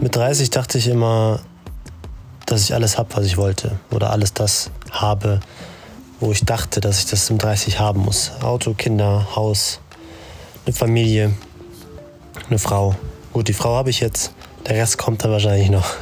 Mit 0.00 0.16
30 0.16 0.48
dachte 0.48 0.78
ich 0.78 0.88
immer, 0.88 1.40
dass 2.46 2.62
ich 2.62 2.74
alles 2.74 2.96
habe, 2.96 3.14
was 3.16 3.26
ich 3.26 3.36
wollte. 3.36 3.78
Oder 3.90 4.10
alles 4.10 4.32
das 4.32 4.70
habe, 4.90 5.40
wo 6.20 6.32
ich 6.32 6.46
dachte, 6.46 6.80
dass 6.80 7.00
ich 7.00 7.06
das 7.06 7.28
im 7.28 7.36
30 7.36 7.78
haben 7.78 8.00
muss. 8.00 8.32
Auto, 8.40 8.72
Kinder, 8.72 9.26
Haus, 9.36 9.78
eine 10.64 10.74
Familie, 10.74 11.34
eine 12.48 12.58
Frau. 12.58 12.96
Gut, 13.34 13.48
die 13.48 13.52
Frau 13.52 13.76
habe 13.76 13.90
ich 13.90 14.00
jetzt. 14.00 14.32
Der 14.66 14.76
Rest 14.76 14.96
kommt 14.96 15.22
dann 15.22 15.32
wahrscheinlich 15.32 15.70
noch. 15.70 15.86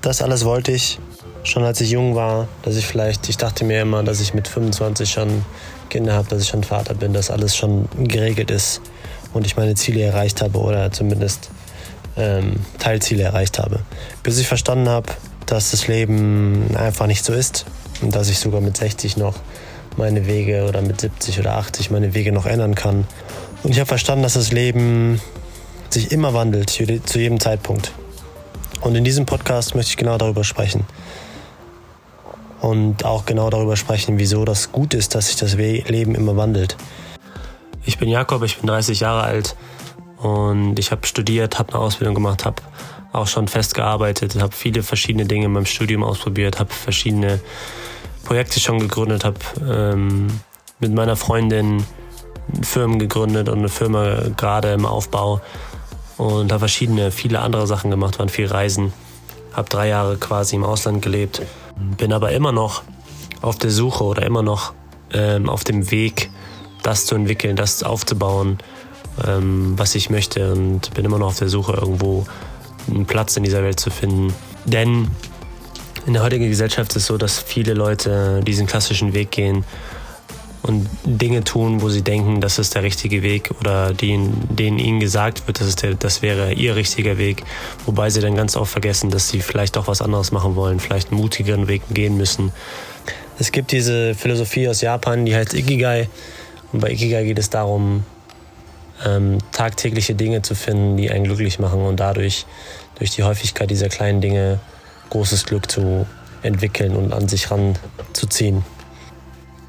Das 0.00 0.22
alles 0.22 0.44
wollte 0.44 0.70
ich 0.70 1.00
schon 1.42 1.64
als 1.64 1.80
ich 1.80 1.90
jung 1.90 2.14
war, 2.14 2.46
dass 2.62 2.76
ich 2.76 2.86
vielleicht, 2.86 3.28
ich 3.28 3.36
dachte 3.36 3.64
mir 3.64 3.82
immer, 3.82 4.04
dass 4.04 4.20
ich 4.20 4.32
mit 4.32 4.46
25 4.46 5.10
schon 5.10 5.44
Kinder 5.88 6.14
habe, 6.14 6.28
dass 6.28 6.42
ich 6.42 6.48
schon 6.48 6.62
Vater 6.62 6.94
bin, 6.94 7.12
dass 7.12 7.30
alles 7.30 7.56
schon 7.56 7.88
geregelt 7.96 8.52
ist 8.52 8.80
und 9.32 9.44
ich 9.44 9.56
meine 9.56 9.74
Ziele 9.74 10.02
erreicht 10.02 10.40
habe 10.40 10.58
oder 10.58 10.92
zumindest 10.92 11.50
ähm, 12.18 12.56
Teilziele 12.78 13.22
erreicht 13.22 13.58
habe. 13.58 13.80
Bis 14.22 14.38
ich 14.38 14.48
verstanden 14.48 14.88
habe, 14.88 15.06
dass 15.46 15.70
das 15.70 15.86
Leben 15.86 16.76
einfach 16.76 17.06
nicht 17.06 17.24
so 17.24 17.32
ist 17.32 17.64
und 18.02 18.14
dass 18.14 18.28
ich 18.28 18.38
sogar 18.38 18.60
mit 18.60 18.76
60 18.76 19.16
noch 19.16 19.34
meine 19.96 20.26
Wege 20.26 20.66
oder 20.68 20.82
mit 20.82 21.00
70 21.00 21.40
oder 21.40 21.56
80 21.56 21.90
meine 21.90 22.14
Wege 22.14 22.32
noch 22.32 22.46
ändern 22.46 22.74
kann. 22.74 23.06
Und 23.62 23.70
ich 23.70 23.78
habe 23.78 23.88
verstanden, 23.88 24.22
dass 24.22 24.34
das 24.34 24.52
Leben 24.52 25.20
sich 25.90 26.12
immer 26.12 26.34
wandelt, 26.34 26.70
zu 26.70 27.18
jedem 27.18 27.40
Zeitpunkt. 27.40 27.92
Und 28.80 28.94
in 28.94 29.04
diesem 29.04 29.26
Podcast 29.26 29.74
möchte 29.74 29.90
ich 29.90 29.96
genau 29.96 30.18
darüber 30.18 30.44
sprechen. 30.44 30.84
Und 32.60 33.04
auch 33.04 33.24
genau 33.24 33.50
darüber 33.50 33.76
sprechen, 33.76 34.18
wieso 34.18 34.44
das 34.44 34.72
gut 34.72 34.94
ist, 34.94 35.14
dass 35.14 35.28
sich 35.28 35.36
das 35.36 35.54
Leben 35.54 36.14
immer 36.14 36.36
wandelt. 36.36 36.76
Ich 37.84 37.98
bin 37.98 38.08
Jakob, 38.08 38.42
ich 38.42 38.58
bin 38.58 38.66
30 38.66 39.00
Jahre 39.00 39.22
alt 39.22 39.56
und 40.20 40.78
ich 40.78 40.90
habe 40.90 41.06
studiert, 41.06 41.58
habe 41.58 41.74
eine 41.74 41.82
Ausbildung 41.82 42.14
gemacht, 42.14 42.44
habe 42.44 42.62
auch 43.12 43.26
schon 43.26 43.48
fest 43.48 43.74
gearbeitet, 43.74 44.40
habe 44.40 44.54
viele 44.54 44.82
verschiedene 44.82 45.24
Dinge 45.24 45.46
in 45.46 45.52
meinem 45.52 45.66
Studium 45.66 46.02
ausprobiert, 46.02 46.58
habe 46.58 46.72
verschiedene 46.72 47.40
Projekte 48.24 48.60
schon 48.60 48.78
gegründet, 48.78 49.24
habe 49.24 49.38
ähm, 49.66 50.28
mit 50.80 50.92
meiner 50.92 51.16
Freundin 51.16 51.84
Firmen 52.62 52.98
gegründet 52.98 53.48
und 53.48 53.58
eine 53.58 53.68
Firma 53.68 54.28
gerade 54.36 54.72
im 54.72 54.86
Aufbau 54.86 55.40
und 56.16 56.50
habe 56.50 56.60
verschiedene, 56.60 57.10
viele 57.10 57.40
andere 57.40 57.66
Sachen 57.66 57.90
gemacht, 57.90 58.18
waren 58.18 58.28
viel 58.28 58.46
Reisen, 58.46 58.92
habe 59.52 59.68
drei 59.68 59.88
Jahre 59.88 60.16
quasi 60.16 60.56
im 60.56 60.64
Ausland 60.64 61.02
gelebt, 61.02 61.42
bin 61.96 62.12
aber 62.12 62.32
immer 62.32 62.52
noch 62.52 62.82
auf 63.40 63.56
der 63.56 63.70
Suche 63.70 64.04
oder 64.04 64.22
immer 64.22 64.42
noch 64.42 64.72
ähm, 65.12 65.48
auf 65.48 65.64
dem 65.64 65.90
Weg, 65.90 66.30
das 66.82 67.06
zu 67.06 67.14
entwickeln, 67.14 67.56
das 67.56 67.82
aufzubauen, 67.82 68.58
ähm, 69.26 69.74
was 69.76 69.94
ich 69.94 70.10
möchte 70.10 70.52
und 70.52 70.92
bin 70.94 71.04
immer 71.04 71.18
noch 71.18 71.28
auf 71.28 71.38
der 71.38 71.48
Suche, 71.48 71.72
irgendwo 71.72 72.26
einen 72.88 73.06
Platz 73.06 73.36
in 73.36 73.42
dieser 73.42 73.62
Welt 73.62 73.80
zu 73.80 73.90
finden. 73.90 74.32
Denn 74.64 75.08
in 76.06 76.14
der 76.14 76.22
heutigen 76.22 76.48
Gesellschaft 76.48 76.90
ist 76.92 76.96
es 76.96 77.06
so, 77.06 77.18
dass 77.18 77.38
viele 77.38 77.74
Leute 77.74 78.40
diesen 78.42 78.66
klassischen 78.66 79.12
Weg 79.12 79.30
gehen 79.30 79.64
und 80.62 80.88
Dinge 81.04 81.44
tun, 81.44 81.82
wo 81.82 81.88
sie 81.88 82.02
denken, 82.02 82.40
das 82.40 82.58
ist 82.58 82.74
der 82.74 82.82
richtige 82.82 83.22
Weg 83.22 83.50
oder 83.60 83.92
denen, 83.94 84.46
denen 84.50 84.78
ihnen 84.78 85.00
gesagt 85.00 85.46
wird, 85.46 85.60
das, 85.60 85.68
ist 85.68 85.82
der, 85.82 85.94
das 85.94 86.22
wäre 86.22 86.52
ihr 86.52 86.76
richtiger 86.76 87.18
Weg, 87.18 87.44
wobei 87.86 88.10
sie 88.10 88.20
dann 88.20 88.34
ganz 88.34 88.56
oft 88.56 88.72
vergessen, 88.72 89.10
dass 89.10 89.28
sie 89.28 89.40
vielleicht 89.40 89.76
doch 89.76 89.86
was 89.88 90.02
anderes 90.02 90.32
machen 90.32 90.56
wollen, 90.56 90.80
vielleicht 90.80 91.10
einen 91.10 91.20
mutigeren 91.20 91.68
Weg 91.68 91.82
gehen 91.90 92.16
müssen. 92.16 92.52
Es 93.38 93.52
gibt 93.52 93.72
diese 93.72 94.14
Philosophie 94.14 94.68
aus 94.68 94.80
Japan, 94.80 95.24
die 95.24 95.34
heißt 95.34 95.54
Ikigai 95.54 96.08
und 96.72 96.80
bei 96.80 96.90
Ikigai 96.90 97.24
geht 97.24 97.38
es 97.38 97.50
darum, 97.50 98.04
ähm, 99.04 99.38
tagtägliche 99.52 100.14
Dinge 100.14 100.42
zu 100.42 100.54
finden, 100.54 100.96
die 100.96 101.10
einen 101.10 101.24
glücklich 101.24 101.58
machen 101.58 101.82
und 101.82 102.00
dadurch 102.00 102.46
durch 102.96 103.10
die 103.10 103.22
Häufigkeit 103.22 103.70
dieser 103.70 103.88
kleinen 103.88 104.20
Dinge 104.20 104.58
großes 105.10 105.46
Glück 105.46 105.70
zu 105.70 106.06
entwickeln 106.42 106.96
und 106.96 107.12
an 107.12 107.28
sich 107.28 107.50
ranzuziehen. 107.50 108.64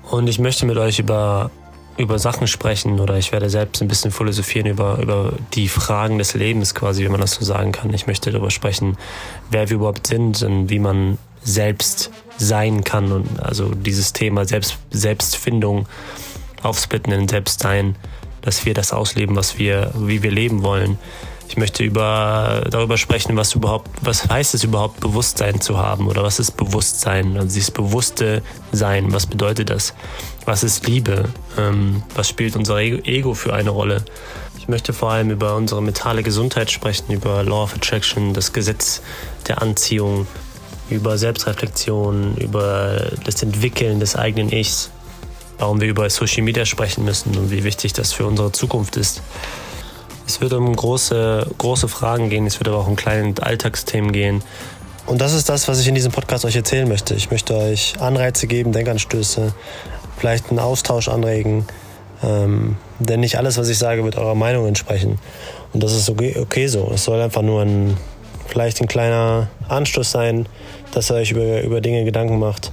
Und 0.09 0.27
ich 0.27 0.39
möchte 0.39 0.65
mit 0.65 0.77
euch 0.77 0.99
über, 0.99 1.51
über 1.97 2.17
Sachen 2.17 2.47
sprechen 2.47 2.99
oder 2.99 3.17
ich 3.17 3.31
werde 3.31 3.49
selbst 3.49 3.81
ein 3.81 3.87
bisschen 3.87 4.11
philosophieren 4.11 4.67
über, 4.67 4.97
über 4.97 5.33
die 5.53 5.67
Fragen 5.67 6.17
des 6.17 6.33
Lebens 6.33 6.73
quasi, 6.73 7.03
wie 7.03 7.09
man 7.09 7.21
das 7.21 7.33
so 7.33 7.45
sagen 7.45 7.71
kann. 7.71 7.93
Ich 7.93 8.07
möchte 8.07 8.31
darüber 8.31 8.51
sprechen, 8.51 8.97
wer 9.51 9.69
wir 9.69 9.75
überhaupt 9.75 10.07
sind 10.07 10.41
und 10.41 10.69
wie 10.69 10.79
man 10.79 11.17
selbst 11.43 12.11
sein 12.37 12.83
kann 12.83 13.11
und 13.11 13.41
also 13.41 13.69
dieses 13.73 14.13
Thema 14.13 14.45
Selbst, 14.45 14.77
Selbstfindung 14.91 15.87
aufsplitten 16.63 17.13
in 17.13 17.27
Selbstsein, 17.27 17.95
dass 18.41 18.65
wir 18.65 18.73
das 18.73 18.93
ausleben, 18.93 19.35
was 19.35 19.57
wir, 19.57 19.91
wie 19.95 20.23
wir 20.23 20.31
leben 20.31 20.63
wollen. 20.63 20.97
Ich 21.49 21.57
möchte 21.57 21.83
über, 21.83 22.67
darüber 22.69 22.97
sprechen, 22.97 23.35
was 23.35 23.55
überhaupt, 23.55 23.89
was 24.01 24.29
heißt 24.29 24.53
es 24.53 24.63
überhaupt, 24.63 24.99
Bewusstsein 24.99 25.59
zu 25.59 25.79
haben 25.79 26.07
oder 26.07 26.21
was 26.21 26.37
ist 26.37 26.51
Bewusstsein? 26.57 27.35
Also 27.37 27.47
dieses 27.47 27.71
bewusste 27.71 28.43
Sein, 28.71 29.11
was 29.11 29.25
bedeutet 29.25 29.71
das? 29.71 29.95
Was 30.45 30.63
ist 30.63 30.85
Liebe? 30.85 31.29
Ähm, 31.57 32.03
was 32.13 32.29
spielt 32.29 32.55
unser 32.55 32.77
Ego 32.77 33.33
für 33.33 33.53
eine 33.53 33.71
Rolle? 33.71 34.05
Ich 34.59 34.67
möchte 34.67 34.93
vor 34.93 35.11
allem 35.11 35.31
über 35.31 35.55
unsere 35.55 35.81
mentale 35.81 36.21
Gesundheit 36.21 36.69
sprechen, 36.69 37.11
über 37.11 37.43
Law 37.43 37.63
of 37.63 37.73
Attraction, 37.73 38.35
das 38.35 38.53
Gesetz 38.53 39.01
der 39.47 39.63
Anziehung, 39.63 40.27
über 40.91 41.17
Selbstreflexion, 41.17 42.35
über 42.37 43.11
das 43.25 43.41
Entwickeln 43.41 43.99
des 43.99 44.15
eigenen 44.15 44.51
Ichs, 44.51 44.91
warum 45.59 45.79
wir 45.81 45.87
über 45.87 46.09
Social 46.09 46.41
Media 46.43 46.65
sprechen 46.65 47.05
müssen 47.05 47.37
und 47.37 47.51
wie 47.51 47.63
wichtig 47.63 47.93
das 47.93 48.13
für 48.13 48.25
unsere 48.25 48.51
Zukunft 48.51 48.97
ist. 48.97 49.21
Es 50.25 50.41
wird 50.41 50.53
um 50.53 50.75
große, 50.75 51.47
große 51.57 51.87
Fragen 51.87 52.29
gehen, 52.29 52.45
es 52.45 52.59
wird 52.59 52.67
aber 52.67 52.77
auch 52.77 52.87
um 52.87 52.95
kleine 52.95 53.33
Alltagsthemen 53.41 54.11
gehen. 54.11 54.43
Und 55.05 55.19
das 55.19 55.33
ist 55.33 55.49
das, 55.49 55.67
was 55.67 55.79
ich 55.79 55.87
in 55.87 55.95
diesem 55.95 56.11
Podcast 56.11 56.45
euch 56.45 56.55
erzählen 56.55 56.87
möchte. 56.87 57.15
Ich 57.15 57.31
möchte 57.31 57.55
euch 57.55 57.95
Anreize 57.99 58.45
geben, 58.45 58.71
Denkanstöße, 58.71 59.53
vielleicht 60.17 60.49
einen 60.49 60.59
Austausch 60.59 61.07
anregen. 61.07 61.65
Ähm, 62.21 62.75
denn 62.99 63.21
nicht 63.21 63.37
alles, 63.37 63.57
was 63.57 63.69
ich 63.69 63.77
sage, 63.77 64.03
wird 64.03 64.17
eurer 64.17 64.35
Meinung 64.35 64.67
entsprechen. 64.67 65.17
Und 65.73 65.81
das 65.81 65.93
ist 65.93 66.09
okay, 66.09 66.37
okay 66.39 66.67
so. 66.67 66.91
Es 66.93 67.05
soll 67.05 67.19
einfach 67.21 67.41
nur 67.41 67.63
ein, 67.63 67.97
vielleicht 68.47 68.81
ein 68.81 68.87
kleiner 68.87 69.47
Anstoß 69.67 70.11
sein, 70.11 70.47
dass 70.91 71.09
ihr 71.09 71.15
euch 71.15 71.31
über, 71.31 71.61
über 71.63 71.81
Dinge 71.81 72.03
Gedanken 72.05 72.37
macht. 72.37 72.71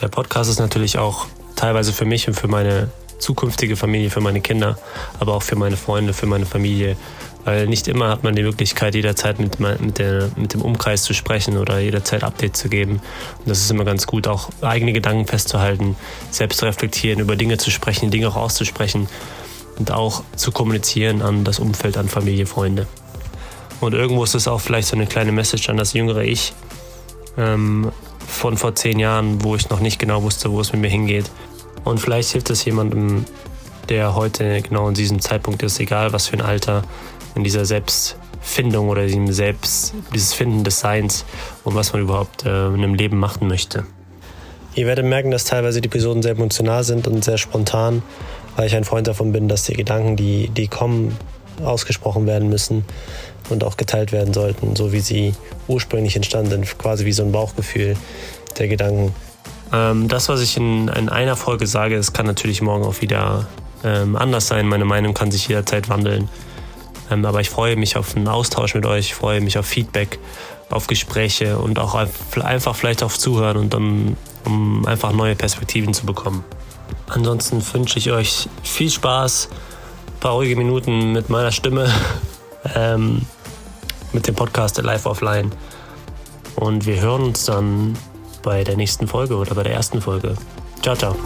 Der 0.00 0.08
Podcast 0.08 0.48
ist 0.48 0.60
natürlich 0.60 0.96
auch 0.96 1.26
teilweise 1.58 1.92
für 1.92 2.04
mich 2.04 2.28
und 2.28 2.34
für 2.34 2.48
meine 2.48 2.88
zukünftige 3.18 3.76
Familie, 3.76 4.10
für 4.10 4.20
meine 4.20 4.40
Kinder, 4.40 4.78
aber 5.18 5.34
auch 5.34 5.42
für 5.42 5.56
meine 5.56 5.76
Freunde, 5.76 6.14
für 6.14 6.26
meine 6.26 6.46
Familie. 6.46 6.96
Weil 7.44 7.66
nicht 7.66 7.88
immer 7.88 8.10
hat 8.10 8.22
man 8.22 8.36
die 8.36 8.42
Möglichkeit, 8.42 8.94
jederzeit 8.94 9.40
mit, 9.40 9.58
mit, 9.58 9.98
der, 9.98 10.30
mit 10.36 10.54
dem 10.54 10.62
Umkreis 10.62 11.02
zu 11.02 11.14
sprechen 11.14 11.56
oder 11.56 11.78
jederzeit 11.78 12.22
Updates 12.22 12.60
zu 12.60 12.68
geben. 12.68 13.00
Und 13.38 13.48
das 13.48 13.60
ist 13.60 13.70
immer 13.70 13.84
ganz 13.84 14.06
gut, 14.06 14.28
auch 14.28 14.50
eigene 14.60 14.92
Gedanken 14.92 15.26
festzuhalten, 15.26 15.96
selbst 16.30 16.58
zu 16.58 16.66
reflektieren, 16.66 17.20
über 17.20 17.36
Dinge 17.36 17.58
zu 17.58 17.70
sprechen, 17.70 18.10
Dinge 18.10 18.28
auch 18.28 18.36
auszusprechen 18.36 19.08
und 19.78 19.90
auch 19.90 20.22
zu 20.36 20.52
kommunizieren 20.52 21.22
an 21.22 21.44
das 21.44 21.58
Umfeld, 21.58 21.96
an 21.96 22.08
Familie, 22.08 22.46
Freunde. 22.46 22.86
Und 23.80 23.94
irgendwo 23.94 24.24
ist 24.24 24.34
es 24.34 24.46
auch 24.46 24.60
vielleicht 24.60 24.88
so 24.88 24.96
eine 24.96 25.06
kleine 25.06 25.32
Message 25.32 25.68
an 25.70 25.76
das 25.76 25.92
jüngere 25.92 26.24
Ich 26.24 26.52
ähm, 27.36 27.90
von 28.28 28.56
vor 28.56 28.74
zehn 28.74 28.98
Jahren, 29.00 29.42
wo 29.42 29.56
ich 29.56 29.68
noch 29.70 29.80
nicht 29.80 29.98
genau 29.98 30.22
wusste, 30.22 30.52
wo 30.52 30.60
es 30.60 30.72
mit 30.72 30.82
mir 30.82 30.90
hingeht. 30.90 31.30
Und 31.84 31.98
vielleicht 31.98 32.30
hilft 32.30 32.50
es 32.50 32.64
jemandem, 32.64 33.24
der 33.88 34.14
heute 34.14 34.60
genau 34.62 34.88
in 34.88 34.94
diesem 34.94 35.20
Zeitpunkt 35.20 35.62
ist, 35.62 35.80
egal 35.80 36.12
was 36.12 36.28
für 36.28 36.36
ein 36.36 36.42
Alter, 36.42 36.82
in 37.34 37.42
dieser 37.42 37.64
Selbstfindung 37.64 38.88
oder 38.88 39.06
diesem 39.06 39.32
Selbst, 39.32 39.94
dieses 40.14 40.34
Finden 40.34 40.62
des 40.62 40.80
Seins 40.80 41.24
und 41.64 41.74
was 41.74 41.92
man 41.92 42.02
überhaupt 42.02 42.44
äh, 42.44 42.66
in 42.68 42.74
einem 42.74 42.94
Leben 42.94 43.16
machen 43.16 43.48
möchte. 43.48 43.86
Ihr 44.74 44.86
werdet 44.86 45.06
merken, 45.06 45.30
dass 45.30 45.44
teilweise 45.44 45.80
die 45.80 45.88
Episoden 45.88 46.22
sehr 46.22 46.32
emotional 46.32 46.84
sind 46.84 47.08
und 47.08 47.24
sehr 47.24 47.38
spontan, 47.38 48.02
weil 48.56 48.66
ich 48.66 48.76
ein 48.76 48.84
Freund 48.84 49.06
davon 49.06 49.32
bin, 49.32 49.48
dass 49.48 49.64
die 49.64 49.72
Gedanken, 49.72 50.16
die, 50.16 50.50
die 50.50 50.68
kommen, 50.68 51.16
ausgesprochen 51.64 52.26
werden 52.26 52.48
müssen 52.48 52.84
und 53.50 53.64
auch 53.64 53.76
geteilt 53.76 54.12
werden 54.12 54.34
sollten, 54.34 54.76
so 54.76 54.92
wie 54.92 55.00
sie 55.00 55.34
ursprünglich 55.66 56.16
entstanden 56.16 56.50
sind, 56.50 56.78
quasi 56.78 57.04
wie 57.04 57.12
so 57.12 57.22
ein 57.22 57.32
Bauchgefühl 57.32 57.96
der 58.58 58.68
Gedanken. 58.68 59.14
Ähm, 59.72 60.08
das, 60.08 60.28
was 60.28 60.40
ich 60.40 60.56
in, 60.56 60.88
in, 60.88 61.08
einer 61.08 61.36
Folge 61.36 61.66
sage, 61.66 61.96
das 61.96 62.12
kann 62.12 62.26
natürlich 62.26 62.62
morgen 62.62 62.84
auch 62.84 63.00
wieder 63.00 63.46
ähm, 63.84 64.16
anders 64.16 64.48
sein. 64.48 64.66
Meine 64.66 64.84
Meinung 64.84 65.14
kann 65.14 65.30
sich 65.30 65.48
jederzeit 65.48 65.88
wandeln. 65.88 66.28
Ähm, 67.10 67.24
aber 67.24 67.40
ich 67.40 67.50
freue 67.50 67.76
mich 67.76 67.96
auf 67.96 68.16
einen 68.16 68.28
Austausch 68.28 68.74
mit 68.74 68.86
euch, 68.86 69.06
ich 69.06 69.14
freue 69.14 69.40
mich 69.40 69.58
auf 69.58 69.66
Feedback, 69.66 70.18
auf 70.70 70.86
Gespräche 70.86 71.58
und 71.58 71.78
auch 71.78 71.94
einfach 72.42 72.76
vielleicht 72.76 73.02
auf 73.02 73.18
Zuhören 73.18 73.56
und 73.56 73.74
um, 73.74 74.16
um 74.44 74.86
einfach 74.86 75.12
neue 75.12 75.34
Perspektiven 75.34 75.94
zu 75.94 76.06
bekommen. 76.06 76.44
Ansonsten 77.08 77.62
wünsche 77.72 77.98
ich 77.98 78.10
euch 78.10 78.48
viel 78.62 78.90
Spaß, 78.90 79.48
paar 80.20 80.32
ruhige 80.32 80.56
Minuten 80.56 81.12
mit 81.12 81.28
meiner 81.28 81.52
Stimme, 81.52 81.92
ähm, 82.74 83.22
mit 84.12 84.26
dem 84.26 84.34
Podcast 84.34 84.80
Live 84.82 85.06
Offline. 85.06 85.52
Und 86.56 86.86
wir 86.86 87.00
hören 87.00 87.22
uns 87.22 87.44
dann 87.44 87.96
bei 88.42 88.64
der 88.64 88.76
nächsten 88.76 89.06
Folge 89.06 89.36
oder 89.36 89.54
bei 89.54 89.62
der 89.62 89.74
ersten 89.74 90.00
Folge. 90.00 90.34
Ciao, 90.82 90.96
ciao. 90.96 91.16